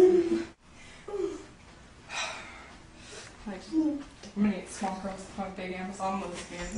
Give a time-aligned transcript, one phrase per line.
[3.46, 3.98] I like to
[4.34, 6.70] dominate small girls with my big Amazon lesbian.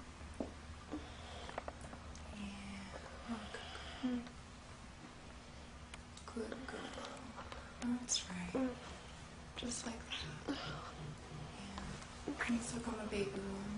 [12.50, 13.69] Penso come baby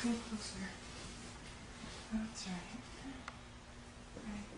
[0.00, 0.66] Come closer.
[2.14, 3.37] That's right.
[4.28, 4.57] Okay.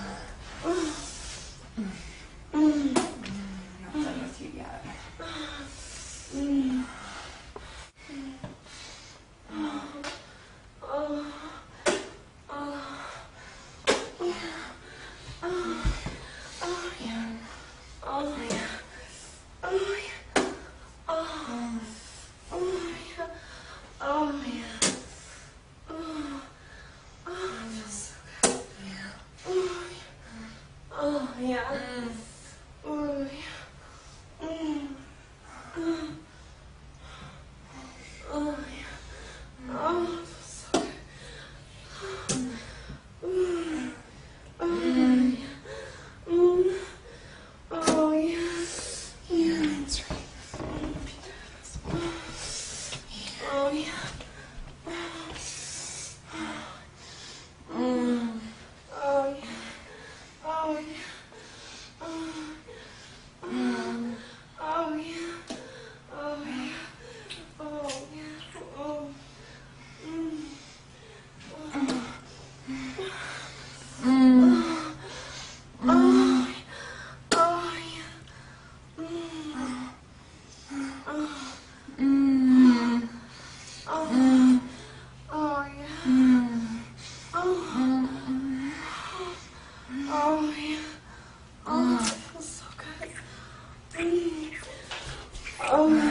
[95.73, 96.10] Oh.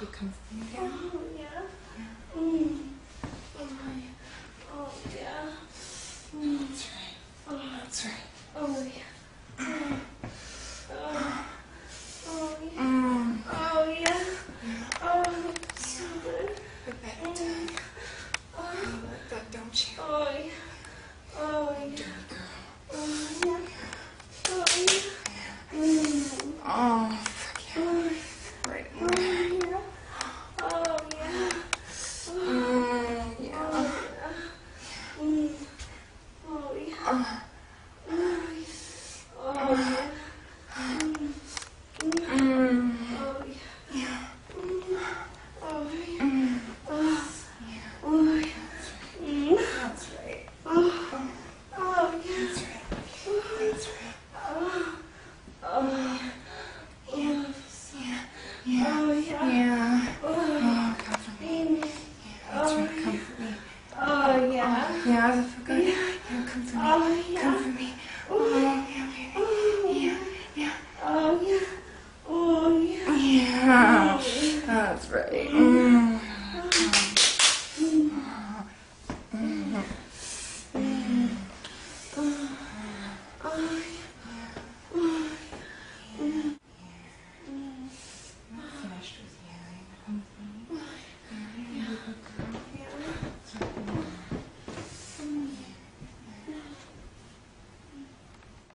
[0.00, 1.13] Hier kannst du